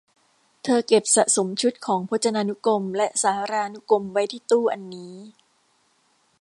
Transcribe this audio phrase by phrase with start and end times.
[0.63, 5.15] เธอเก็บสะสมชุดของพจนานุกรมและสารานุกรมไว้ที่ตู้อันนี้